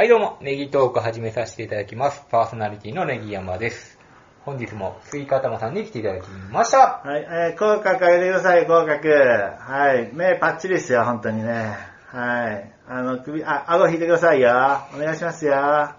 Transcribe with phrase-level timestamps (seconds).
[0.00, 2.24] はいどうも、ネギトーク始めさせていただきます。
[2.30, 3.98] パーソナリティのネギ山です。
[4.46, 7.02] 本日もスイカ頭さんに来ていただきました。
[7.04, 9.10] はい、えー、口角上げてください、口角。
[9.10, 11.76] はい、目パッチリですよ、本当にね。
[12.06, 12.72] はい。
[12.88, 14.48] あの、首、あ、顎引いてくださいよ。
[14.94, 15.54] お願いしますよ。
[15.54, 15.94] あ、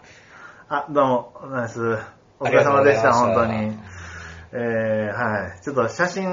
[0.90, 2.04] どうも、お願いします。
[2.40, 3.80] お疲れ様でした、ありがとうご本当に。
[4.54, 5.62] えー、はい。
[5.62, 6.28] ちょっと写真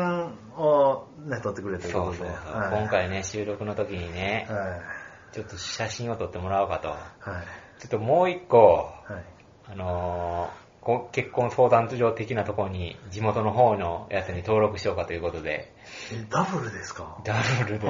[0.56, 2.16] をね、撮ってくれということで。
[2.16, 5.09] そうそう、はい、今回ね、収録の時にね、はい。
[5.33, 6.89] ちょっと写真を撮ってもらおうかと。
[6.89, 6.98] はい。
[7.78, 9.73] ちょっともう一個、はい。
[9.73, 15.74] あのーこ結婚相談所的なところに地元の方のやつに登録しようかということで、
[16.14, 17.20] え、ダブルですか？
[17.24, 17.34] ダ
[17.66, 17.86] ブルで。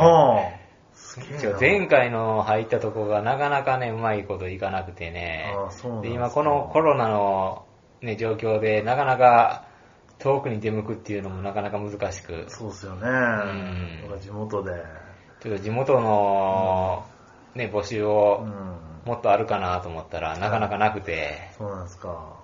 [1.60, 5.54] 前回の入ったとこがなかなかね、うまいこといかなくてね。
[5.56, 7.66] ああそうなんで、今このコロナの
[8.00, 9.66] ね、状況でなかなか
[10.18, 13.06] 遠くに出向くっていうのもなかなか難しく、そうですよね。
[13.08, 14.72] ん僕は地元で。
[15.40, 17.06] ちょっと地元の
[17.54, 18.76] ね、募集うをん。
[19.08, 22.36] もっとあるかなと思ったらなかなかなくて、そうなんですか。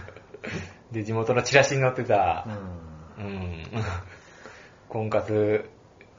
[0.92, 2.46] で、地元のチラシに載ってた
[3.16, 3.24] う、ん。
[3.24, 3.62] うん、
[4.90, 5.70] 婚活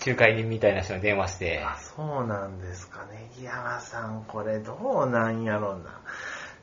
[0.03, 3.29] 仲介人みたいな人に電話して、あ、そうなんですかね。
[3.35, 6.01] ネギ山さん、これどうなんやろうな。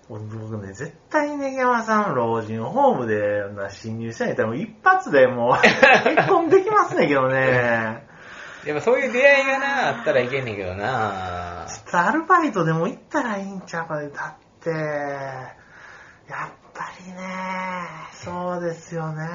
[0.09, 8.05] 僕ね、絶対ネギ山さん、老人ホームでな侵入したんやったら一発でもう 結婚できますねんけどね。
[8.67, 14.09] やっぱそういう出会いがな、あったらいけんねんけどなちょっとアルバイトでも行ったらいいんちゃうかで。
[14.09, 17.23] だって、やっぱりね、
[18.13, 19.27] そうですよね。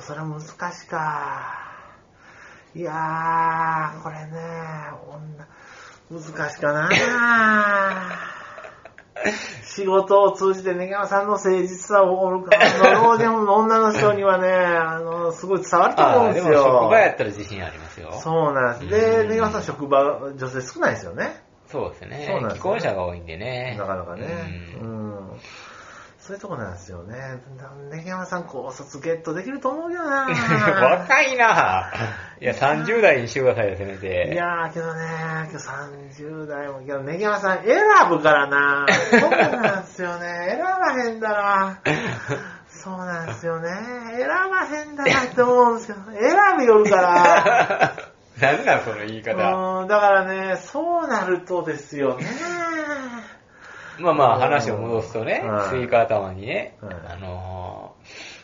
[0.00, 1.68] それ難しか。
[2.74, 4.30] いやー、これね、
[6.10, 6.88] 女、難しかな
[9.64, 12.56] 仕事を通じて根川さんの誠実さをおるか、
[13.02, 16.88] 老人の女の人にはね、 あの、すごい伝わると思うんですああでも職よ。
[16.88, 18.12] 場やったら自信ありますよ。
[18.12, 18.90] そうなんです。
[18.90, 20.00] で、うん根川さん職場、
[20.34, 21.42] 女性少ないですよね。
[21.66, 22.24] そうですね。
[22.26, 23.76] そうなんですね既婚者が多いんでね。
[23.78, 24.26] なかなかね。
[24.80, 25.30] ううんん。
[26.28, 27.40] そういうとこなんですよね。
[27.90, 30.26] 根山さん、高卒ゲットできると思うけどな
[31.00, 31.90] 若いな
[32.38, 34.30] いや、30代にしてくださいよ、せめて。
[34.34, 35.00] いやー、けどね、
[35.50, 37.78] 今日30代も、けど、ネギ山さん選
[38.10, 40.48] ぶからなそうなんですよね。
[40.50, 41.80] 選ばへんだな
[42.68, 43.70] そうなんですよね。
[44.18, 47.94] 選ばへんだなって思うんですけど、選びよるから。
[48.38, 49.32] なんなん、その言い方。
[49.80, 52.26] うん、だからね、そうなるとですよね。
[53.98, 57.94] まあまあ、話を戻すとねはい、スイカ頭にね、はいあの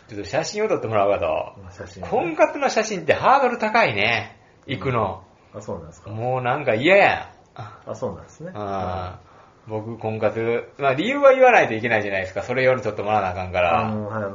[0.09, 1.55] ー、ちょっと写真を撮ってもらおうかと。
[1.73, 2.09] 写真、ね。
[2.09, 4.39] 婚活の写真ってハードル高いね。
[4.67, 5.23] 行くの。
[5.55, 6.11] あ、そうなんですか。
[6.11, 7.33] もうなんか嫌や。
[7.55, 8.51] あ、そうなんですね。
[8.55, 9.35] あー
[9.67, 12.43] 僕、婚活、まあ理由は言わないといけないじゃないですか。
[12.43, 13.91] それより撮ってもらわなあかんから。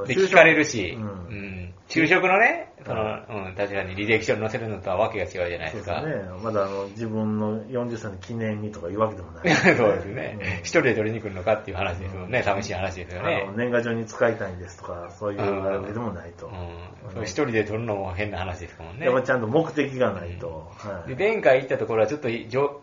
[0.07, 1.58] で、聞かれるし、ううんん。
[1.89, 6.01] 昼食のね、その、うん、確かに履歴書に載せるのとはわけが違うじゃないですか。
[6.01, 6.29] そうですね。
[6.43, 10.37] まだあの、自分の40歳の記念にとか言うわけでもない、 そうですね。
[10.39, 12.43] うん一人で取りに来るのかっていう話ですよね。
[12.43, 13.49] 寂しい話ですよね。
[13.55, 16.47] 年賀状に使いたいんですとか、そういうわけでもないと。
[17.15, 17.23] うん。
[17.23, 19.15] 一人で取るのも変な話ですもんねやっ。
[19.15, 20.71] ぱちゃんと目的がないと。
[20.77, 22.81] はいで、前回行ったところはちょっとじょ、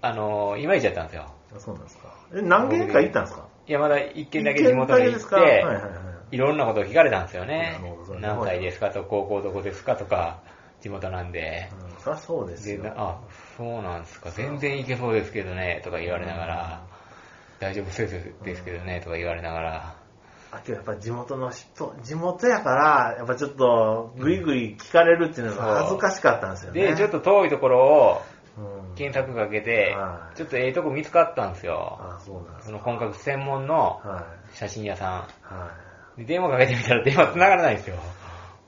[0.00, 1.26] あのー、いまいちだったんですよ。
[1.54, 2.14] あそうなんですか。
[2.34, 3.46] え、何軒か行ったんですか？
[3.66, 6.07] いや、まだ一軒だけ地元に行って、はいはいはい。
[6.30, 7.80] いろんなことを聞かれたんですよね
[8.20, 10.40] 何歳ですかと、高校どこですかとか、
[10.80, 11.70] 地元なんで。
[11.96, 12.84] うん、そりゃそうですで、よ。
[12.84, 13.18] なあ、
[13.56, 16.86] そうなんですか、全然いけそうですけどね、とか言われながら、
[17.60, 19.94] 大丈夫そうですけどね、とか言われながら、
[20.50, 26.82] あけどやっぱ地元の人、地元やから、やっぱちょっとグイグイ聞かれるっていうのが恥ずかしかったんですよね。
[26.88, 28.22] で、ちょっと遠いところを
[28.58, 31.98] うん、検索かけては、いちょっとええとこ見つかったんですよ。
[32.00, 32.78] あ、そうなんですそか。
[32.78, 34.56] の婚活専門のはい。
[34.56, 35.84] 写真屋さはい。
[35.84, 35.87] ん。
[36.18, 37.96] で電話かけてみたら電話繋がらないんですよ。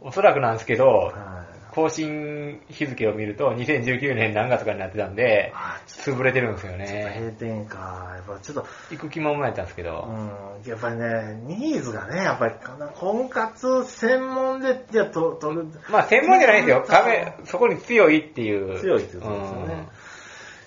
[0.01, 1.51] おそらくなんですけど、はい。
[1.73, 7.15] 更新日付を見ると2019年何月かになってたんで、あ潰れてるんですよね。
[7.17, 8.13] 閉店か。
[8.17, 12.55] やっぱちょっと、行く気満々やったんですけど、うん、やっぱりね、ニーズがね、やっぱり、
[12.95, 15.67] 婚活専門で、じゃあ、と、取る。
[15.91, 16.85] まあ専門じゃないですよ。
[16.89, 18.81] 壁、そこに強いっていう。
[18.81, 19.89] 強いっていうことですよね。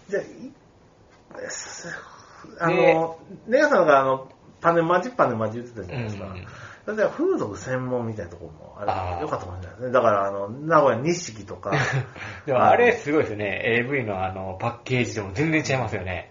[0.10, 0.20] じゃ
[2.60, 4.30] ああでの、ネガさんがあの、
[4.62, 6.02] パネマジパネマジ言ってたじゃうん。
[6.04, 6.28] ないですか。
[6.30, 6.48] うん
[6.86, 9.92] だから風俗専門みたいなところもああーれよかったかもしれないですね。
[9.94, 11.72] だから、あの、名古屋錦とか、
[12.46, 13.62] でもあれすごいですね。
[13.64, 16.30] AV のあの、パッケージでも全然違いますよね。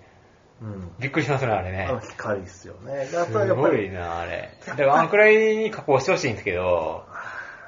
[0.61, 0.93] うん。
[0.99, 2.01] びっくりしますね、あれねあの、。
[2.01, 3.09] 光ですよね。
[3.13, 4.51] やっぱり、ごいな、あれ。
[4.67, 7.05] だからあんくらいに加工してほしいんですけど、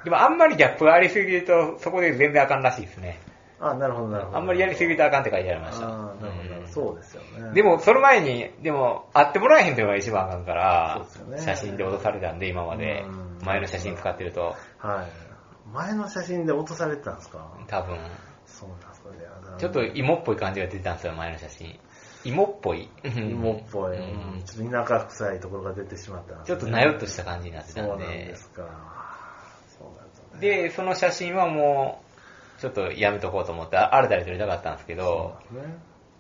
[0.05, 3.19] でもあんまりギャップがありすぎると、そこで全然あかんらしいですね。
[3.61, 4.37] あ、なるほど、なるほど。
[4.39, 5.87] あんまりやりすぎるとあかんって書いてありました。
[5.87, 7.55] あーなるほどなるそうですよね。
[7.55, 13.39] でも、その前に、でも、会ってもらえへんっていうのが一番あかんからね写真で落とされたんで、今までうん。
[13.45, 15.73] 前の写真使ってると、はい。
[15.73, 17.57] 前の写真で落とされてたんですか？
[17.69, 17.99] 多分、
[18.47, 19.17] そうなんですかね。
[19.59, 21.79] ちょっと芋っぽい感じが出てたんですよ、前の写真。
[22.25, 22.89] 芋っぽい。
[23.05, 24.01] 芋っぽい、う
[24.39, 28.37] んちょっと田舎臭いところが出てしまったなちょっとなよっとした感じになってそうなんたんでで。
[28.37, 28.63] すか。
[29.79, 30.41] そうなんですね。
[30.41, 32.03] で、その写真はも
[32.59, 35.61] う、ちょっとやめとこうと思って、新たに撮りたかったんですけど、ね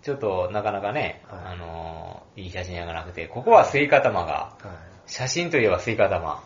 [0.04, 1.54] ちょっとなかなかね、はい。
[1.54, 5.10] あのーいい写真がなくて、ここはスイカ玉が、はい。
[5.10, 6.42] 写真といえばスイカ玉。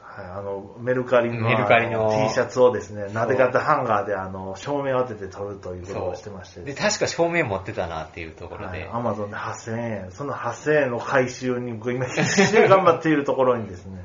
[0.00, 6.62] はい、あの、メルカリのメルカリのあ T シャツをですね、なで型ハンガーであの、照明を当てて撮るということをしてまして。
[6.62, 14.02] で、確か照明持ってたなっていうところで、アマゾンで8000円、その8000円の回収に僕今必死で頑張っているところにですね、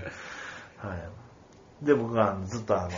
[0.78, 1.86] はい。
[1.86, 2.90] で、僕がずっとあの、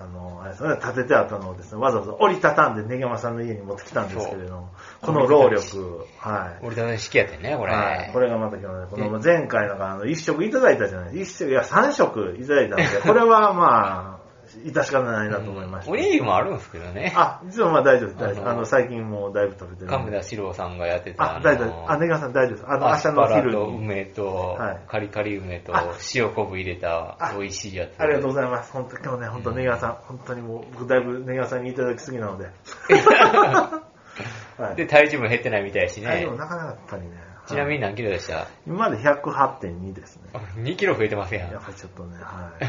[0.00, 4.70] あの、あれですね、立ててあったのをですね、わざわざ折りたたんでネギマさんの家に持ってきたんですけれども、
[5.02, 6.64] この労力、はい。
[6.64, 7.74] 折りたたみ式やってんね、これ。
[7.74, 11.44] はい、これがまた今日ね、この前回のあの、一食いただいたじゃないですか。
[11.44, 14.19] 一食、いや、三食いただいたので、これはまあ、
[14.58, 15.92] 致し方ないなと思いました。
[15.92, 17.12] おにぎりもあるんですけどね。
[17.16, 18.48] あ、実はまあ大丈夫です、大丈夫。
[18.50, 19.96] あの最近もうだいぶ食べてるんで。
[19.96, 21.36] 亀田史郎さんがやってた。
[21.36, 21.90] あ、大丈夫。
[21.90, 22.64] あ、ネガさん大丈夫です。
[22.68, 23.78] あの、明日の昼ラとに。
[23.78, 24.26] 梅と
[24.58, 28.00] はい、カリカリ梅とあ、塩昆布入れたあ美味しいやつ。
[28.00, 28.72] ありがとうございます。
[28.72, 32.50] 本当今日ね、本当ネガさん、本当にもう、僕だいぶネガさんにいただきすぎなので。
[34.58, 34.76] はい。
[34.76, 36.34] で、体重も減ってないみたいやしねあでも。
[36.36, 37.10] なかなかやっぱりね。
[37.46, 38.46] ちなみにはい何キロでした？
[38.66, 40.30] 今まで108.2ですね。
[40.58, 41.62] 2キロ増えてますやんやっ。
[41.64, 42.64] ぱりちょっとね、はい。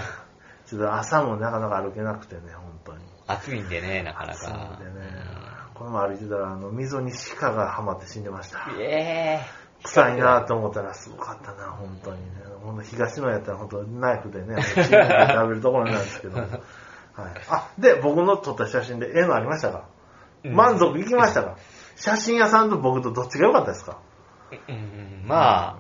[0.72, 3.00] ちょっと朝もなかなか歩けなくてね、本当に。
[3.28, 4.80] 暑いんでね、なかなそうか。
[4.80, 4.92] でね、
[5.74, 8.70] この前歩いてたら、あの、溝に鹿がはまって死んでました。
[8.80, 12.44] ええ臭いなと思ったらすごかったな、本当にね。
[12.64, 14.96] ほんと東野やったら本当ナイフでね、食べ
[15.56, 16.40] るところなんですけど。
[16.40, 16.52] はい。
[17.50, 19.86] あ、で、僕の撮った写真で絵のありましたか、
[20.46, 21.58] うん満足いきましたか？
[21.96, 23.98] 写真屋さんと僕とどっちが良かったですか？
[24.68, 25.76] うんうんまあ、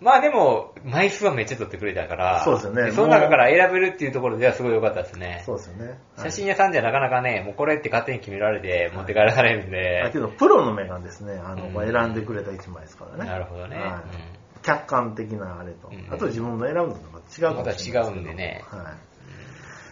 [0.00, 5.42] まあでも、枚数はめっちゃ撮ってくれたから、そうですよねその中から選べるっていうところではすごい良かったですね。
[5.44, 5.98] そうですよね。
[6.16, 13.28] 写真屋さんじゃなかなかね、もうこれって勝手に決められて持って帰らされるんで、だけど、プロの目がですね、あの、うん選んでくれた一枚ですからね。
[13.28, 13.76] なるほどね。
[13.76, 15.88] はい客観的なあれと。
[15.88, 18.04] うんあと自分の選ぶのとまた違うかもしれない。
[18.04, 18.80] また違うんでねはい。
[18.80, 19.08] うん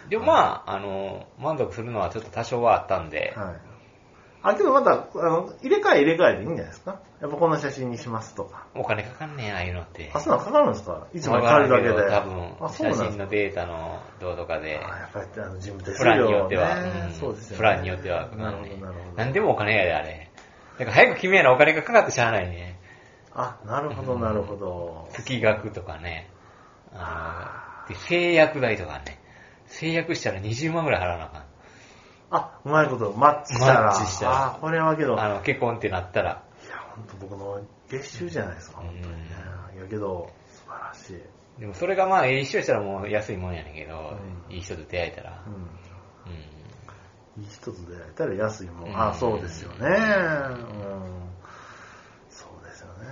[0.09, 3.57] でもまあ、あの、満足するのはちょっと多少はあったんで、はい。
[4.43, 8.67] あ、けどまた、あの、入れ替え入れ替えでいいんじゃないですかやっぱこの写真にしますとか。
[8.75, 10.11] お金かかんねえ、ああいうのって。
[10.13, 11.07] あ、そんなのかかるんですか？
[11.15, 12.11] いつもわかるだけで。
[12.11, 17.57] 多分、あ、そう写真のデータのどうとかで、あやっぱりあの事務手数プランによ料っては、ねうんそうですよね。
[17.57, 19.17] プランによってはなんるほねど、なるほど。
[19.17, 20.31] 何でもお金やで、あれ。
[20.79, 22.79] だから早く決めやなお金がかかってしゃあないね。
[23.35, 25.09] あ、なるほど、なるほど。
[25.13, 26.29] 月額とかね。
[26.93, 29.19] あので製薬代とかね。
[29.67, 31.43] 製薬したら20万ぐらい払わなあかん。
[32.31, 33.83] あ、うまいこと、マッチしたら。
[33.85, 36.43] マッチしたらあ、これはけど、あの、結婚ってなったら。
[36.97, 39.11] ほんと僕の月収じゃないですか、本当にね。
[39.77, 41.61] いやけど、素晴らしい。
[41.61, 44.17] でもそれがまあ、一緒したらもう安いもんやねんけど、
[44.49, 45.51] うんいい人と出会えたらう。
[45.51, 45.53] ん。
[45.55, 45.59] う
[46.35, 48.89] んいい人と出会えたら安いもん。
[48.89, 49.77] うんあ、そうですよね。
[49.79, 49.97] うん。
[52.31, 53.07] そうですよね。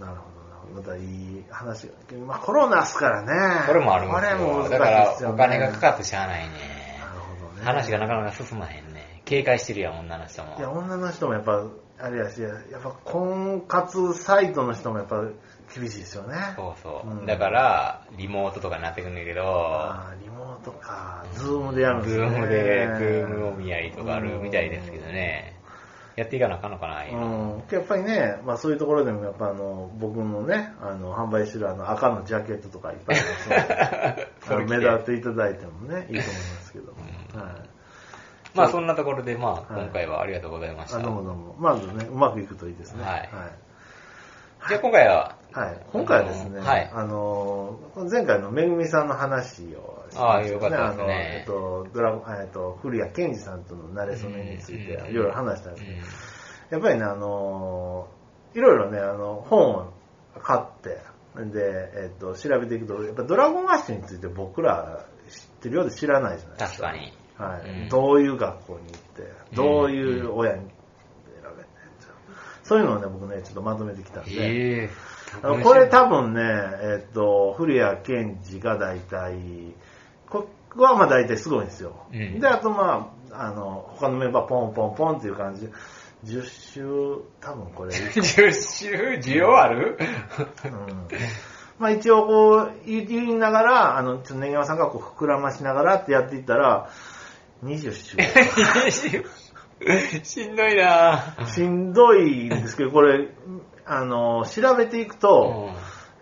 [0.00, 0.40] なるほど。
[0.74, 1.94] またいい話が。
[2.26, 3.66] まあコロナっすからね。
[3.66, 4.38] これもあるんですよ。
[4.38, 4.90] これも難しいだか。
[4.90, 6.50] ら、お金がかかってしゃあないね。
[7.00, 7.62] なるほどね。
[7.64, 9.22] 話がなかなか進まへんね。
[9.24, 10.60] 警戒してるやん、女の人もい。
[10.60, 11.64] や、女の人もやっぱ、
[12.02, 12.48] あれやし、や
[12.78, 15.22] っぱ婚活サイトの人もやっぱ
[15.74, 16.36] 厳しいですよね。
[16.56, 17.08] そうそう。
[17.08, 22.26] うんだから、リモートとかになってくんだけど、あーリモートか、ズームでやるんですズね。
[22.26, 25.56] ームで、ズームお見合いとかあるみたいですけどね。
[26.16, 27.24] やっていかなあかんのかな、今。
[27.24, 27.28] う
[27.58, 36.98] ん、やっぱりね、まあそういうところでもやっぱあの、僕のね、あの、販売してるあの赤のジャケットとかいっぱいあります 目立っていただいてもね、いいと思いますけども。
[37.34, 37.79] うんはい。
[38.54, 40.98] まあそんなところで、まあはい今回はありがとうございました。
[40.98, 41.56] あどうもどうも。
[41.58, 43.02] まずね、うまくいくといいですね。
[43.02, 43.28] はいはい。
[44.68, 47.78] じゃあ今回は、はい今回はですね、はいあの、
[48.10, 56.04] 前回のめぐみさんの話をしああましたよかったですねあの、えっと、ドラゴン、えっと、古谷健二さんとの馴れ初めについてうんいろいろ話したんですけど、うん
[56.70, 58.20] やっぱりね、あのー
[58.54, 59.92] いろいろね、あの、本を
[60.42, 61.00] 買って、
[61.36, 66.88] で、えっと、調べていくと、やっぱドラゴンアッシュについて僕ら知ってるようで知らないじゃないですか。
[66.88, 67.12] 確かに。
[67.40, 67.70] はい。
[67.82, 67.88] うん。
[67.88, 70.70] どういう学校に行って、どういう親に選
[71.56, 71.68] べて、
[72.62, 74.90] そういうのをね、僕ね、ちょっとまとめてきたんで、ええ。
[75.42, 79.74] あのこれ多分ね、えっと、古谷健二が大体、
[80.28, 82.06] ここはまあ大体すごいんですよ。
[82.12, 82.40] うん。
[82.40, 85.66] で、あとまあ、あの、他のメンバーポンポンポンっていう感じ。
[85.66, 85.72] で、
[86.24, 86.82] 10週、
[87.40, 89.96] 多分これ、 10週需要ある？
[90.64, 91.08] うん。
[91.78, 96.90] まあ一応こう言いながら、あの、ちょっとネギマさんがこう膨らましながらってやっていったら、
[97.62, 99.24] 20週。
[100.24, 101.36] しんどいな。
[101.46, 103.28] しんどいんですけど、これ、
[103.86, 105.70] あの、調べていくと、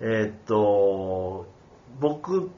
[0.01, 1.47] えーっと、
[2.01, 2.51] 僕、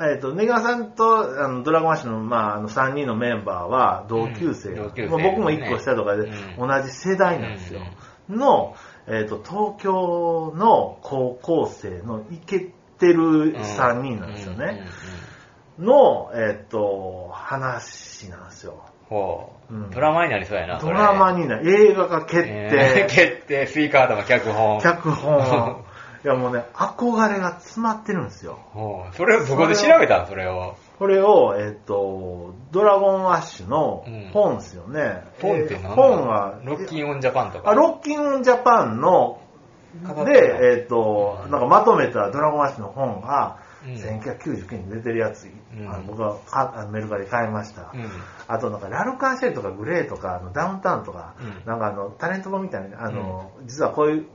[0.00, 4.70] えーっと、ネガさんとあのドラゴンアッシュの,、まあ、あの3人のメンバーは同級生。
[4.70, 5.08] うん同級生。
[5.08, 6.68] まあ僕も1個下とかでうん。
[6.68, 7.80] 同じ世代なんですよ。
[8.28, 8.74] の、
[9.06, 14.86] えっ、と、東京の高校生のイケてる3人なんですよね。
[15.78, 15.84] うん。
[15.84, 15.90] うん。
[15.90, 15.96] うん。
[15.96, 16.30] うん。
[16.30, 16.78] の、えっ、と、
[17.52, 18.82] 話なんですよ。
[19.08, 20.78] ほう、うんドラマになりそうやな。
[20.78, 23.06] ドラマににな映画が決定。
[23.10, 24.80] 決定、スイカートの脚本。
[24.80, 25.84] 脚本。
[26.24, 28.60] いやもうね、憧れが詰まってるんですよ。
[28.72, 30.26] ほうそれをどこで調べたん？
[30.28, 30.76] それを。
[30.98, 35.24] これを、えっ、と、 Dragon Ashの本ですよね。
[35.42, 37.70] 本って何えー本は、ロッキンオンジャパンとか。
[37.70, 39.40] あ、ロッキンオンジャパンの、
[40.06, 46.38] 飾ってるで、えっ、と、なんかまとめた Dragon Ashの本が、うん1999年に出てるやつ、んあの僕は
[46.90, 47.90] メルカリで買いました。
[47.94, 48.10] うん。
[48.46, 54.26] あとなんかラルカンシェルとかグレーとかあのダウンタウンとか、うんなんかあのタレント本みたいな、あの、実はこういう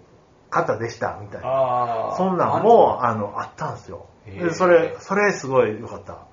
[0.49, 2.15] 方でしたみたいな。
[2.17, 4.07] そんなんも、あの、あったんですよ。
[4.25, 6.25] で、それ、それすごい良かった。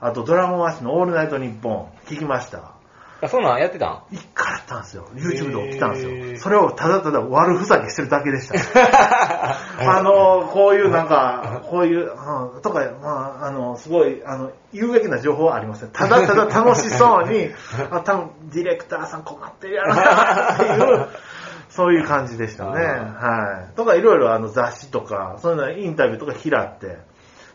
[0.00, 2.79] あと、ドラゴンアッシュのオールナイトニッポン、聞きました。
[3.22, 4.02] あ、そんなんやってたん？
[4.12, 5.08] 一回やったんですよ。
[5.14, 6.38] YouTube で起きたんですよ。
[6.38, 8.54] それをただただ悪ふざけしてるだけでした。
[9.98, 15.90] あの、こういうなんか、こういう、うん、とか、まあ、あの、すごい、あの、有益な情報はありません。
[15.90, 17.50] ただただ楽しそうに、
[17.90, 21.08] あ、多分、ディレクターさん困ってるやろな、っていう、
[21.68, 22.70] そういう感じでしたね。
[22.72, 23.76] はい。
[23.76, 26.98] とか、いろいろあの雑誌とか、そういうのインタビューとか買って、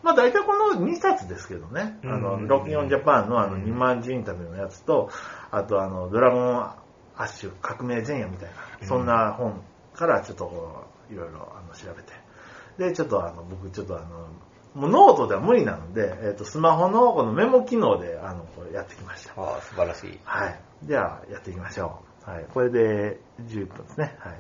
[0.06, 1.98] まあ大体この2冊ですけどね。
[2.04, 5.10] あの、うんロッキンオンジャパンのあの2万字インタビューのやつと、
[5.56, 8.50] あとあの、 Dragon Ash革命前夜みたい
[8.82, 9.62] な、そんな本
[9.94, 12.14] からちょっとこう、いろいろあの調べて。
[12.78, 14.28] で、ちょっとあの、僕ちょっとあの、
[14.74, 19.42] もうノートでは無理なので、えっ、と、スマホのこのメモ機能で、あの、これやってきました。
[19.42, 20.20] ああ、素晴らしい。
[20.26, 20.60] はい。
[20.84, 22.30] では、やっていきましょう。
[22.30, 22.46] はい。
[22.54, 24.18] これで11分ですね。
[24.20, 24.40] はい。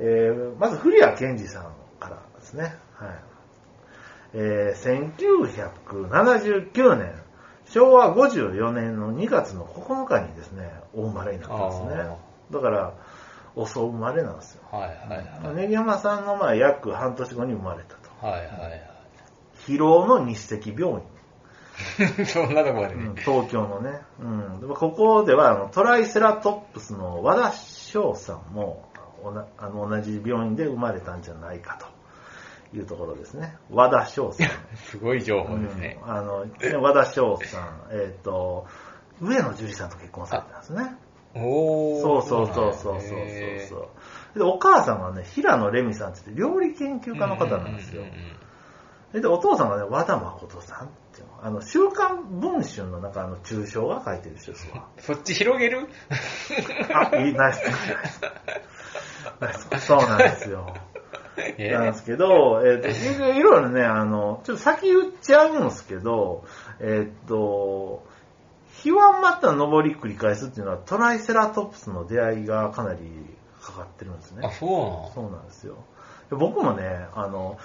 [0.00, 2.64] えー、まず、古谷健二さんからですね。
[2.64, 2.74] はい。
[4.34, 7.14] えー、1979年、
[7.70, 12.16] 昭和54年の2月の9日にですね、お生まれになったんですね。
[12.50, 12.94] だから、
[13.54, 14.62] 遅生まれなんですよ。
[14.70, 15.56] はいはいはい。
[15.56, 18.26] ネギ山さんのまあ約半年後に生まれたと。
[18.26, 18.82] はいはい
[19.66, 20.94] 疲労の日赤病院。
[20.96, 22.26] はい。
[22.26, 23.22] そんなとこまでうんね。
[23.22, 24.00] 東京のね。
[24.20, 24.60] うん。
[24.60, 28.88] でもここではあのトライセラトップスの和田翔さんも
[29.22, 31.86] おなあの同じ病院で生まれたんじゃないかと
[32.74, 33.56] いうところですね。
[33.70, 34.48] 和田翔さん。
[34.76, 35.98] すごい情報ですね。
[36.04, 38.66] うんあの、ね和田翔さん、えっ、と、
[39.20, 40.96] 上野樹里さんと結婚されてたんですね。
[41.34, 42.00] おー。
[42.00, 43.76] そうそうそうそうそうそ
[44.34, 44.38] う。
[44.38, 48.04] で、お母さんがね、平野レミさんって言って料理研究家の方なんですよ
[49.12, 54.86] で、お父さんがね、和田誠さんっていうのあの、週刊文春の中の中小が書いてる人ですわ。
[55.00, 55.88] そっち広げる？
[56.92, 57.32] あ、いい。
[57.32, 57.62] ナイス
[59.86, 60.74] そうなんですよ。
[61.58, 66.44] えなんですけど、えっ、と、いろいろいろね、あの、ちょっと先言っちゃうんですけど、
[66.80, 68.06] えっ、と、
[68.82, 73.00] 日はまた上り繰り返すっていうのはトライセラトプスの出会いがかなり
[73.60, 74.50] かかってるんですねあ、。
[74.50, 75.84] そうそうなんですよ。
[76.30, 77.58] で僕もね、あの、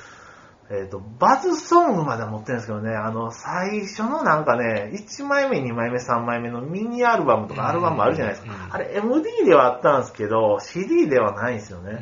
[0.71, 8.53] えっ、と、バズソングまでは持ってるんですけどね、あの、最初のなんかね、1枚目、2枚目、3枚目のミニアルバムとかアルバムあるじゃないですか。
[8.53, 11.99] うんあれ MD ではあったんですけど、CD ではないんですよね。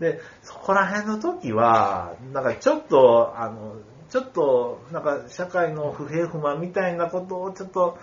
[0.00, 3.76] うんうんで、そこら辺の時は、なんかちょっと、あの、
[4.08, 7.98] ちょっと、なんか社会の不平不満みたいなことをちょっと、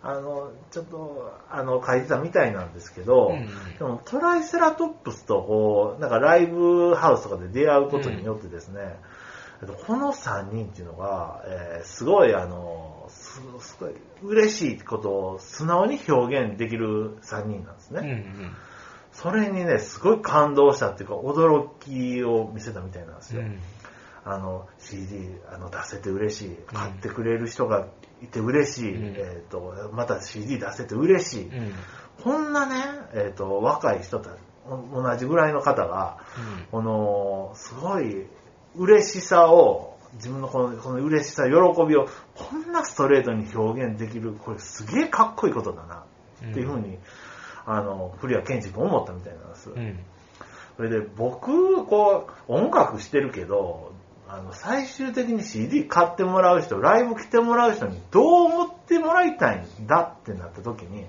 [0.00, 3.48] あの、ちょっと、あの、書いてたみたいなんですけど、うん。
[3.78, 8.96] でもトライセラトップスとこう、なんかライブハウスとかで出会うことによってですね、
[9.60, 18.00] えっとこの3人っていうのが、えーすごいあの、すすごい嬉しいことを素直に表現できる3人なんですね。
[18.00, 18.56] うんうん
[19.20, 23.42] それにね、すごい感動したっていうか、驚きを見せたみたいなんですよ。
[23.42, 23.58] うん
[24.24, 26.56] あの、CD、あの、出せて嬉しい。
[26.66, 27.86] 買ってくれる人が
[28.22, 28.94] いて嬉しい。
[28.94, 31.48] うんえっ、と、また CD 出せて嬉しい。
[31.48, 31.72] うん
[32.22, 32.74] こんなね、
[33.14, 34.32] えっ、と、若い人たち、
[34.66, 36.18] お同じぐらいの方が、
[36.72, 38.26] この、すごい
[38.74, 41.50] 嬉しさを、自分のこのこの嬉しさ、喜
[41.86, 46.04] びを、こんなストレートに表現できる、これすげえかっこいいことだな、
[46.50, 46.98] っていうふうに、
[47.70, 49.70] あの、古谷健二君思ったみたいなんです。
[49.70, 49.98] うん
[50.76, 53.92] それで僕、こう、音楽してるけど、
[54.28, 61.06] あの、最終的に CD 買ってもらう人、ライブ来てもらう人にどう思ってもらいたいんだってなった時に、うん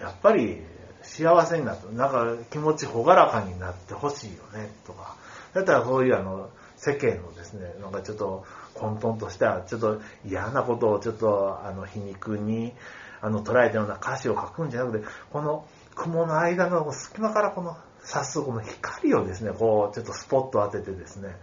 [0.00, 0.60] やっぱり
[1.02, 5.14] 幸せになって、なんか気持ち朗らかになってほしいよね、とか。
[5.54, 12.74] だったらそういうあの、世間のですね、なんかちょっと混沌とした、ちょっと嫌なことをちょっとあの、皮肉に、
[13.20, 15.64] あの、捉えたような歌詞を書くんじゃなくて、この
[15.96, 21.34] 雲の間の隙間からこの、さすこの光をですね、こう、ちょっとスポット当ててですね、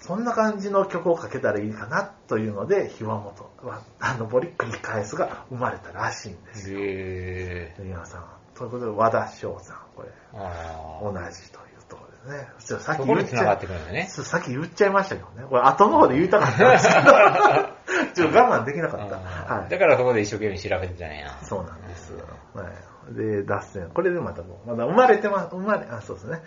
[0.00, 6.78] そんな感じの曲をかけたらいいかなというので、ひわもとは、あの、ボリックに返すが生まれたらしいんですよ。
[6.80, 8.24] へ皆さん。
[8.54, 12.78] ということで、和田翔さん、これ、あ同じというところですね。
[12.80, 12.94] さあ。
[12.94, 14.06] っき言っちゃいに繋がってくるんだね。
[14.08, 15.46] そうさっき言っちゃいましたけどね。
[15.48, 17.02] これ後の方で言いたかったんですけど、
[18.14, 19.16] ちょっと我慢できなかった。
[19.16, 19.66] あはい。
[19.66, 21.38] ーだからそこで一生懸命調べてたんや。
[21.42, 22.14] そうなんです。
[22.54, 22.95] はい。
[23.10, 23.90] で、脱線。
[23.90, 26.42] これでまたもう、まだ生まれてます、生まれ、あ、そうですね。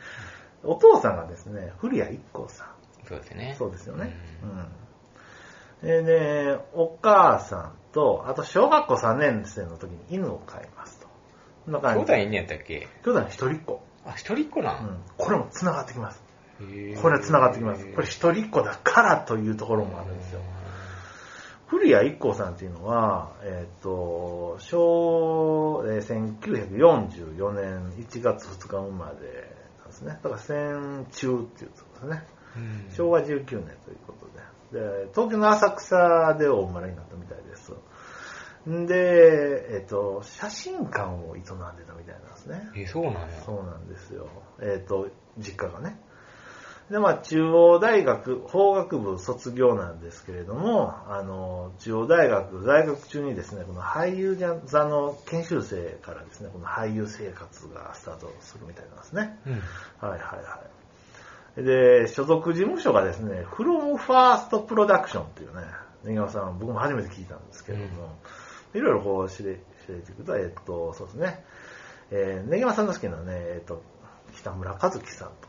[0.64, 2.68] お父さんがですね、古谷一行さん。
[3.08, 3.56] そうですね。
[3.58, 4.16] そうですよね。
[5.84, 6.04] ううん。
[6.04, 11.08] でね、お母さんと、あと小学校3年生の時に犬を飼いますと。
[11.72, 12.88] な感じ兄弟いんねやったっけ？
[13.04, 13.82] 兄弟の一人っ子。
[14.06, 14.80] あ、一人っ子な。
[14.80, 15.00] うんん。
[15.18, 16.22] これも繋がってきます。
[17.02, 17.86] これは繋がってきます。
[17.94, 20.42] これ一人っ子だからというところもあるんですよ。
[21.70, 29.14] 古谷一行さんっていうのは、えっ、と、小、えー1944年1月2日生まれ
[29.78, 30.20] なんですね。
[30.24, 32.24] だから戦中っていうことですね。
[32.58, 34.26] うん昭和19年ということ
[34.74, 34.80] で。
[34.80, 37.72] で、東京の浅草でお生まれになったみたいです。
[38.68, 42.72] んで、えっ、と、写真館を営んでたみたいなんですね。
[42.76, 43.20] え、そうなんや。
[43.46, 44.28] そうなんですよ。
[44.60, 45.08] えっ、と、
[45.38, 46.00] 実家がね。
[46.90, 59.40] で、まあ、中央大学法学部卒業なんですけれども、あの、中央大学在学中にですね、この俳優座の研修生からですね、この俳優生活がスタートするみたいなんですね。
[59.46, 59.54] うん。
[59.54, 59.62] はい
[60.12, 60.64] はいは
[61.58, 61.64] い。
[61.64, 65.64] で、所属事務所がですね、フロムファーストプロダクションっていうね、
[66.04, 68.16] 根際さん、僕も初めて聞いたんですけれども、
[68.74, 71.44] いろいろこう知れ、知れていくと、えっと、そうですね、
[72.12, 73.84] えー、根際さんの好きなね、えっと、
[74.36, 75.48] 北村和樹さんと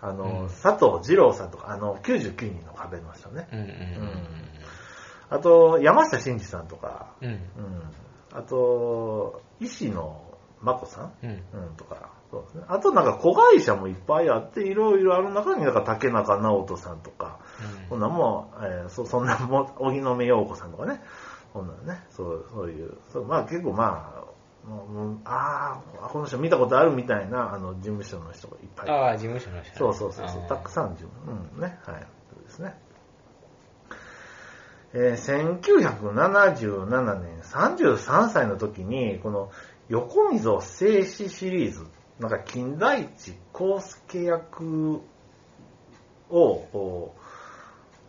[0.00, 0.48] あの、うん。
[0.48, 3.48] 佐藤二郎さんとか、あの、99人の壁の人ね。
[3.52, 4.26] うんうん
[5.28, 7.40] あと、山下真司さんとか、うん。
[8.32, 10.22] あと、石野
[10.62, 11.12] 真子さん。
[11.22, 11.30] うん。
[11.30, 12.64] うん、とか、そうですね。
[12.68, 17.40] あとなんか子会社もいっぱいあって、いろいろある中に、なんか竹中直人さんとか、
[17.88, 18.00] こん。
[18.00, 21.00] なんも、えーそそんなんも、荻野目洋子さんとかね、
[21.52, 24.24] こんなんね、そう、そういう、そうまあ結構まあ、
[25.24, 28.88] ああ、この人見たことあるみたいな、あの、事務所の人がいっぱい。
[28.88, 29.76] ああ、事務所の人ね。
[29.78, 30.42] そうそうそうそう。
[30.48, 32.74] たくさん事務、うんね、はい、そうですね。
[34.92, 39.50] えー1977年33歳の時に、この
[39.88, 41.86] 横溝静止シリーズ、
[42.18, 45.02] なんか金田一耕介役
[46.30, 47.12] を、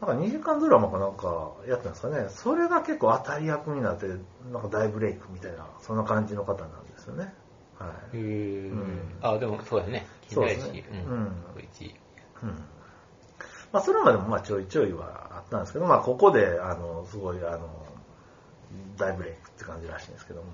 [0.02, 2.28] なんか2時間ドラマかなんかやったんですかね。
[2.30, 4.08] それが結構当たり役になって、
[4.52, 7.34] なんか大ブレイクみたいな、そんな感じの方なんですよね。
[7.80, 8.18] はい。
[8.18, 10.06] へーうんあ、でもそうだね。
[10.30, 11.96] そうですね金田一うん小一
[12.44, 12.50] うん
[13.74, 17.68] まあ、それまでもまあちょいちょいはあったんですけど、まあ、ここで、あの、すごい、あの、
[18.98, 20.48] 大ブレイクって感じらしいんですけども。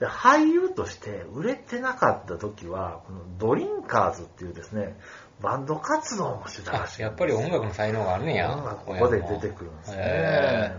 [0.00, 4.96] で俳優として売れてなかった時は、このドリンカーズっていうですね、
[5.40, 8.52] バンド活動もしてたらしいやっぱり音楽の才能があるねや。
[8.52, 10.74] 音楽ここで出てくるんですねへ。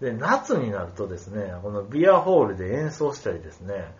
[0.00, 3.94] で、夏になるとですね、このビアホールで演奏したりですね、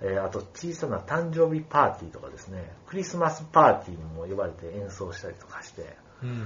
[0.00, 6.36] えーあと小さな誕生日パーティーとかですね、クリスマスパーティーにも呼ばれて演奏したりとかして、ーうんうん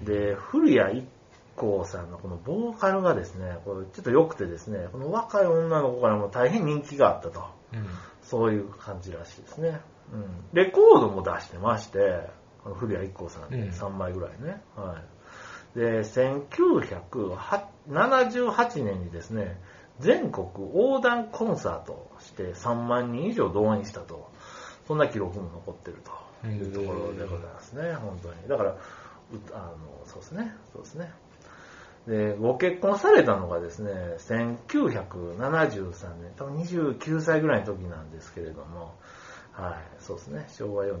[0.00, 0.04] うん。
[0.04, 1.08] で、古谷一
[1.56, 7.44] 行さんのこのボーカルがですね、これちょっと良くてですね、この若い女の子からも大変人気があったと。
[7.72, 7.86] うん
[8.24, 9.80] そういう感じらしいですね。
[10.12, 10.44] うん。
[10.52, 12.28] レコードも出してまして、
[12.64, 14.62] 古谷一行さんでうん3枚ぐらいね。
[14.76, 15.02] は
[15.74, 15.78] い。
[15.78, 19.60] で、1978年にですね、
[20.00, 24.32] 全国横断コンサートをして3万人以上動員したと。
[24.86, 25.98] そんな記録も残ってる
[26.42, 28.48] というところでございますね、本当に。
[28.48, 28.78] だから、う
[29.52, 31.12] あの、そうですね、そうですね。
[32.06, 38.94] で、ご結婚されたのがですね、1973年、多分29歳ぐらいの時なんですけれども、
[39.56, 40.98] はい、そうですね、昭和48年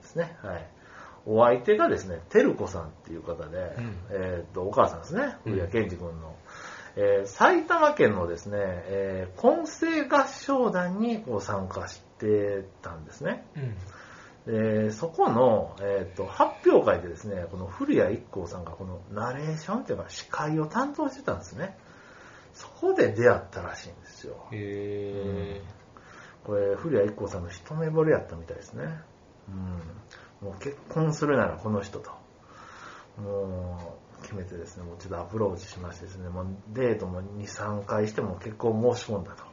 [0.00, 0.66] ですね、はい。
[1.24, 6.36] お相手がですね、てるこさんっていう方で、うんえーっと、お母さんですね、うん古谷健二君の、
[6.96, 13.46] えー埼玉県のですね、えー、混声合唱団にこう参加してたんですね。
[13.56, 13.76] うん。
[14.44, 21.78] でそこの、えー、と発表会でですね、この古谷一行さんがこのナレーションというか司会を担当してたんですね。
[22.52, 24.48] そこで出会ったらしいんですよ。
[24.52, 25.62] へ
[26.44, 28.84] これ、古谷一行さんの一目惚れやったみたいですね。
[29.48, 30.48] うん。
[30.48, 32.10] もう結婚するならこの人と。
[33.20, 39.44] もう、決めてですね、もうちょっとアプローチしましてですね、もうデートも2、3回しても結婚申し込んだと。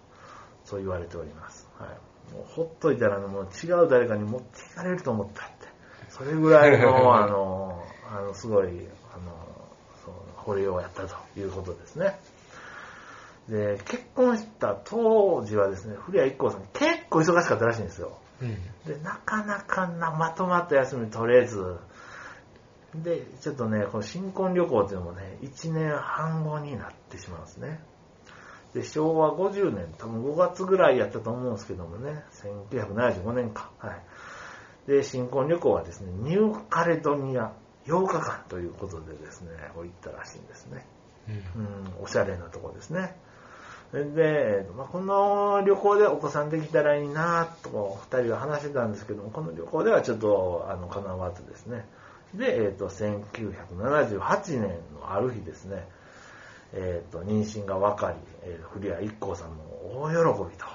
[0.65, 1.67] そう言われております。
[1.77, 1.89] はい。
[2.33, 5.67] もうほっといたら、もう違う誰かに持っていかれると思ったって。
[6.09, 8.77] それぐらいの、 あの、あの、すごい、あの、
[10.05, 12.19] そう、惚れようやったということですね。
[13.49, 18.17] で、結婚した当時はですね、古谷一行さん結構忙しかったらしいんですよ。
[18.41, 18.93] ーうん。
[18.93, 21.77] で、なかなかな、まとまった休み取れず、
[22.95, 27.79] で、ちょっとね、この新婚旅行っていうのもね、1年半後になってしまうんですね。
[28.73, 33.71] で、昭和50年、多分5月ぐらいやったと思うんですけどもね、1975年か。
[33.79, 34.01] はい。
[34.87, 37.53] で、新婚旅行はですね、ニューカレドニア
[37.85, 40.85] 8日間ということでですね、こう行ったらしいんですね。
[41.55, 41.63] うん
[41.97, 43.15] うん、おしゃれなとこですね。
[43.93, 51.85] で、まあ、この旅行でお子さんできたらいいなと、二人は話してたんですけども、この旅行ではちょっと、あの、叶わずですね。
[52.35, 54.61] で、えっ、と、1978年
[54.93, 55.87] のある日ですね、
[56.73, 60.65] えっ、と、妊娠が分かり、えー、古谷一行さんも大喜びと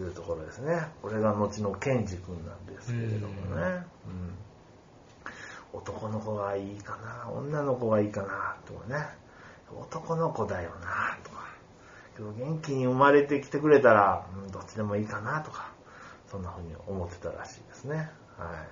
[0.00, 0.86] いうところですね。
[1.02, 3.84] これが後のケンジ君なんですけれどもね。
[4.06, 4.34] うん
[5.72, 9.06] 男の子がいいかな、女の子がいいかな、とかね。
[9.72, 11.09] 男の子だよな、とか。
[12.24, 15.72] 元気に生まれてきてくれたら、うん、どっちでもいいかな、とか。
[16.30, 17.96] そんな風に思ってたらしいですね。
[18.38, 18.64] は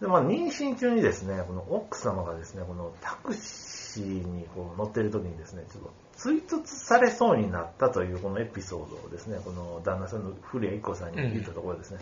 [0.00, 11.98] で、まあ、妊娠中にですね、この奥様がですね、このタクシーにこう乗ってる時にですね、ちょっと追突されそうになったというこのエピソードをですね、この旦那さんの古谷一子さんに言ったところですね、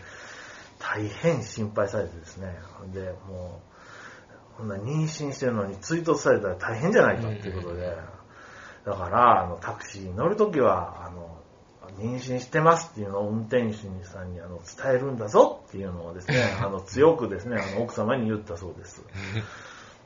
[0.78, 2.54] 大変心配されてですね、
[2.94, 3.60] で、も
[4.54, 7.96] う、こんな妊娠してるのに追突されたら大変じゃないかっていうことで、
[8.86, 11.36] だから、あの、タクシーに乗るときは、あの、
[11.98, 19.02] 妊娠してますっていうのを運転手さんにあの伝えるんだぞっていうのをですね、 あの強くですね、あの奥様に言ったそうです。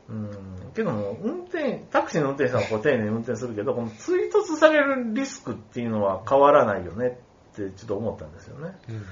[0.09, 7.19] うん、けども、運転、タクシーの運転手さんはこう丁寧に運転するけど、この追突されるリスクっていうのは変わらないよね
[7.53, 8.77] ってちょっと思ったんですよね。
[8.89, 9.05] うん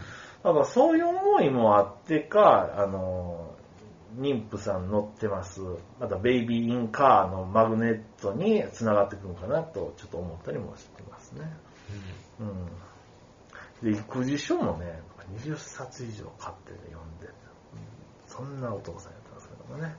[0.43, 3.55] だからそういう思いもあってか、あの、
[4.17, 5.61] 妊婦さん乗ってます。
[5.99, 11.41] またベイビーインカーのマグネットに繋がってくるのかなとちょっと思ったりもしてますね。
[12.39, 13.91] うん。
[13.91, 15.01] で、育児書もね、
[15.35, 17.33] 20冊以上買って、ね、読んで、うん
[18.25, 19.95] そんなお父さんやったんですけどもね。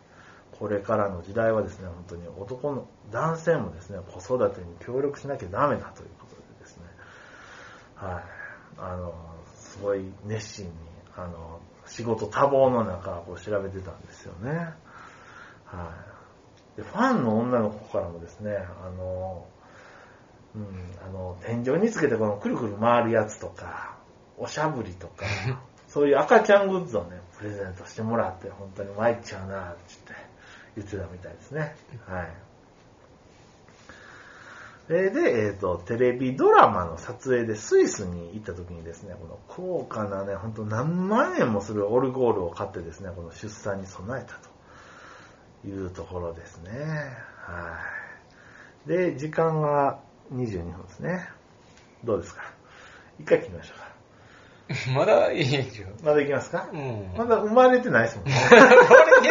[0.53, 6.85] これからの時代はですね、本当に男の、男性もですね、子育てに協力しなきゃダメだということでですね、
[7.95, 8.25] はい。
[8.79, 9.15] あの、
[9.55, 10.73] すごい熱心に、
[11.17, 14.51] あの、仕事多忙の中、こう調べてたんですよね。
[15.65, 15.93] は
[16.77, 16.77] い。
[16.77, 19.47] で、ファンの女の子からもですね、あの、
[20.55, 20.67] うん、
[21.05, 23.99] あの、天井につけてこのくるくる回るやつとか、
[24.37, 25.27] おしゃぶりとか、
[25.89, 29.81] そういう赤ちゃんグッズをね、プレゼントしてもらって、本当に参っちゃうなって
[30.77, 31.75] 言ってたみたいですね。
[32.07, 32.29] はい。
[34.93, 44.35] えーで、えっ、と、テレビドラマの撮影でスイスに行った時にですね、この高価なね、本当何万円もするオルゴールを買ってですね、この出産に備えた
[45.63, 46.71] というところですね。
[46.73, 47.79] は
[48.87, 48.89] い。
[48.89, 50.01] で、時間が
[50.35, 51.29] 22分ですね。
[52.03, 52.43] どうですか？
[53.21, 53.91] 一回切りましょうか。
[54.99, 55.87] まだいいでしょ。
[56.05, 56.69] まだ行きますか？
[56.73, 57.13] うん。
[57.17, 58.35] まだ生まれてないですもんね。
[58.51, 59.29] これね、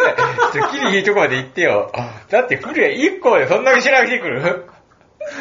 [0.54, 1.92] ちょ、キリいいとこまで行ってよ。
[2.30, 4.66] だって、クリア1個でそんだけ調べてくる？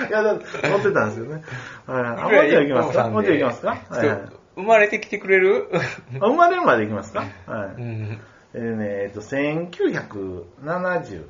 [0.10, 1.44] いや、だって乗ってたんですよね。
[1.86, 2.04] はい。
[2.06, 3.10] あ、もうちょい行きますか？
[3.10, 3.78] もうちょい行きますか？
[3.90, 4.10] はい
[4.56, 5.70] 生まれてきてくれる？
[6.20, 7.24] あ生まれるまで行きますか？
[7.48, 7.70] はい。
[7.82, 8.20] うん。
[8.54, 11.26] えーね、えっと、1979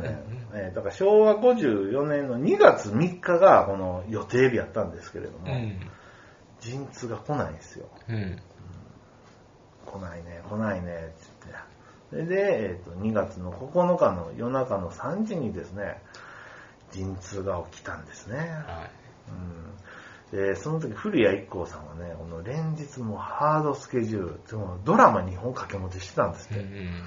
[0.00, 0.18] 年、
[0.54, 5.80] えーだから昭和54年の2月3日がこの予定日やったんですけれども、うん。
[6.60, 7.86] 陣痛が来ないんですよ。
[8.08, 8.38] うん。
[9.86, 11.04] 来ないね、来ないね、って
[12.12, 12.34] 言って。
[12.34, 16.00] で、えっと、2月の9日の夜中の3時にですね、
[16.92, 18.38] 陣痛が起きたんですね。
[18.66, 18.88] は
[19.28, 19.68] うん
[20.30, 26.60] で、その時、古谷一行さんはね、この連日もハードスケジュール、でもドラマ2本掛け持ちしてたんですって。
[26.62, 27.02] ん。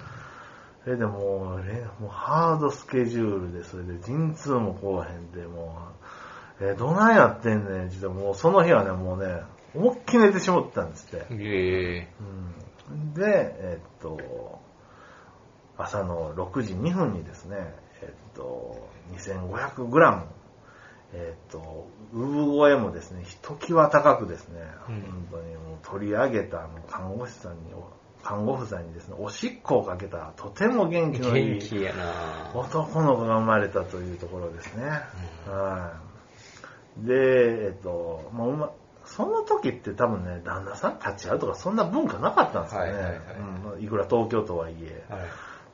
[0.83, 5.77] それでもう、れもうハードスケジュールで、それで陣痛もこうへんで、も
[6.59, 9.43] う、え、どないやってんねん、ってもうその日はね、もうね、
[9.75, 11.25] 思いっきり寝てしまったんですって。
[11.29, 12.13] ええ
[12.89, 14.59] うん、で、えっと、
[15.77, 20.25] 朝の6時2分にですね、えっと、2500グラム、
[21.13, 27.59] えっと、産声もですね、ひときわ高くですね、うん本当にもう取り上げたあの看護師さんに、
[28.23, 31.59] 看護婦さんにですね、おしっこをかけた、とても元気のいい
[32.53, 34.85] 男の子が生まれたというところですね。
[35.47, 35.93] は
[37.03, 37.05] い。
[37.07, 38.71] で、えっと、まあうま、
[39.05, 42.91] その時って多分ね、旦那さん立ち会うとかそんな文化なかったんですよね。
[42.91, 43.17] はいはいは
[43.79, 45.05] いいくら東京とはいえ。
[45.09, 45.21] はい。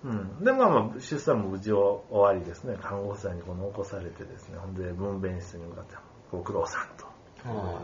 [0.04, 0.44] うん。
[0.44, 5.96] で、まあまあ、出産も無事終わりですね、看護婦さんにこの起こされてですね、ほんで分娩室に向かって、
[6.32, 7.06] ご苦労さんと。
[7.50, 7.82] は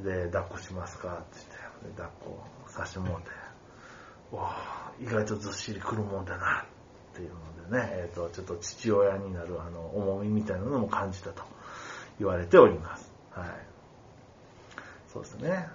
[0.00, 3.30] で、抱っこしますかって言って、で抱っこさせてもらって、
[4.32, 11.42] おー意外とずっしりくるもんだな、っていうのでね、えっ、と、ちょっと父親になるあの、重みみたいなのも感じたと
[12.18, 13.12] 言われております。
[13.30, 13.48] はい。
[15.08, 15.68] そうですね。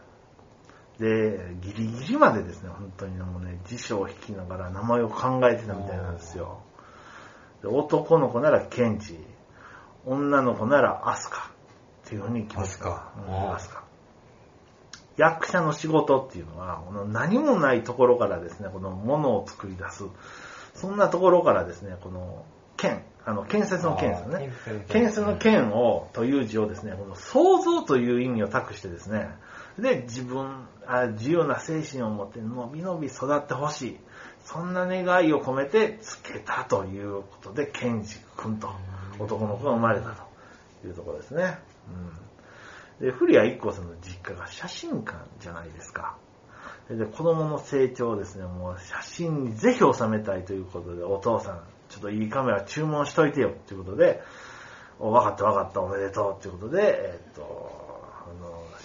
[1.01, 6.61] で、ギリギリまでですね、本当にもうね、辞書を引きながら名前を考えてたみたいなんですよ。
[7.63, 9.19] で男の子ならケンジ、
[10.05, 11.51] 女の子ならアスカ
[12.05, 13.83] っていうふうに決めてアスカうんアスカ
[15.17, 20.03] 役者の仕事っていうのは、この何もないところからですね、このものを作り出す。
[20.75, 22.45] そんなところからですね、この
[22.77, 24.51] 剣、あの、建設の剣ですよね。
[24.87, 29.29] 建設の剣を、という字をですね、この創造という意味を託してですね、
[29.79, 33.99] で、自分、あ自由な精神を持って、のびのび育ってほしい。
[34.43, 38.69] そんな願いを込めてつけたということで、ケンジ君と
[39.19, 41.59] 男の子が生まれたというところですね。
[42.99, 46.17] うん、で、古谷一行さんの実家が写真館じゃないですか。
[46.89, 54.21] で、子供の成長をですね、もう写真にぜひ収めたいということで、お父さん、ちょっといいカメラ注文しといてよということで、
[54.99, 57.80] お分かった分かったおめでとうということで、えっと、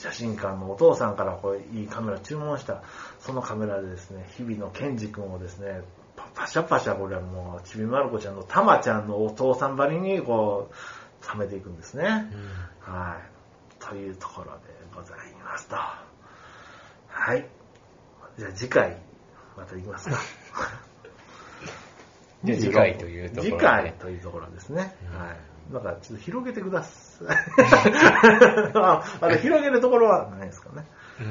[0.07, 2.83] 写真館のお父さんからこういいカメラ注文した、
[3.19, 5.81] そのカメラでですね、日々のケンジ君をですね、
[6.15, 12.05] パパシャパシャこれはもう、ちびまる子ちゃんのたまちゃんのお父さんばりにこう、貯めていくんですね。
[12.81, 13.19] は
[13.81, 13.85] い。
[13.85, 14.61] というところで
[14.95, 15.75] ございますと。
[17.09, 17.45] はい。
[18.39, 18.97] じゃあ次回、
[19.57, 20.19] また行きますか。
[22.47, 24.95] 次回というところで次回というところですね。
[25.13, 25.56] うんはい。
[25.73, 27.29] だからちょっと広げてください。
[28.77, 29.03] あ
[29.41, 30.87] 広げるところはないですかね。
[31.21, 31.27] うん。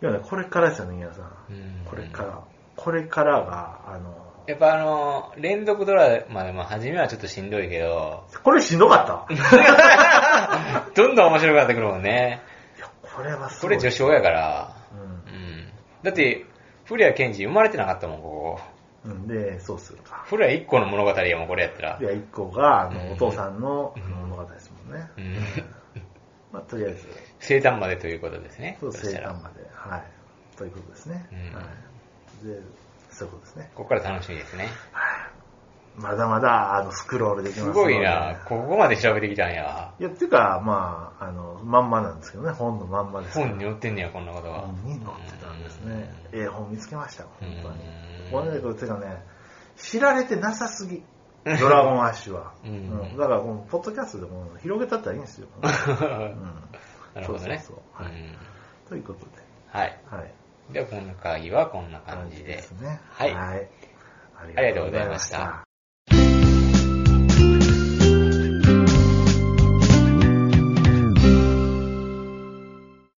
[0.00, 1.24] いやね、これからですよね、皆さん。
[1.50, 2.40] うんこれから。
[2.76, 10.86] これからが、あの、やっぱあの、連続ドラマでも初めはちょっとしんどいけど、これしんどかった。
[10.94, 12.40] どんどん面白くなってくるもんね。
[12.76, 13.68] いや、これはすごい。
[13.70, 14.72] これ序章やから。
[14.92, 15.72] ううん。
[16.02, 16.46] だって、
[16.86, 18.77] 古谷健二生まれてなかったもん、ここ。
[19.08, 19.12] ん。
[19.12, 19.26] うん。
[19.28, 20.24] で、そうするか。
[20.26, 22.04] 古谷一個の物語やもん、これやったらい。
[22.04, 25.08] や、一個が、あうんの、お父さんの物語ですもんね。
[25.16, 25.36] うん。
[26.52, 27.06] まあ、とりあえず、
[27.40, 28.78] 生誕までということですね。
[28.80, 29.68] そう、生誕まで。
[29.72, 30.02] はい。
[30.56, 31.26] ということですね。
[31.32, 32.46] うんはい。
[32.46, 32.60] で、
[33.10, 33.70] そういうことですね。
[33.74, 34.68] ここから楽しみですね。
[34.92, 35.37] はい。
[36.00, 38.36] まだまだ、あの、スクロールできますすごいな。
[38.46, 39.92] ここまで調べてきたんや。
[39.98, 43.38] いや、っていうか、まあ、あの、まんまなんですけどね、本のまんまです。
[43.38, 44.60] 本に載ってんねや、こんなことが。
[44.60, 46.10] 本に載ってたんですね。
[46.32, 47.54] ええ本見つけました、本当に。
[47.56, 47.58] う
[48.04, 49.24] んこれね、これてかね、
[49.76, 51.02] 知られてなさすぎ。
[51.44, 52.52] ドラゴンアッシュは。
[52.64, 55.48] うんだから、このポッドキャストでも広げたったらいいんですよ。
[55.62, 55.68] うん
[57.14, 57.58] なるほどね。
[57.58, 58.36] そうそうはいうん
[58.88, 59.42] ということで。
[59.70, 60.00] はい。
[60.10, 60.32] はい。
[60.72, 62.56] では、今回はこんな感じで。
[62.56, 63.00] ですね。
[63.10, 63.68] はいはい。
[64.40, 65.67] ありがとうございました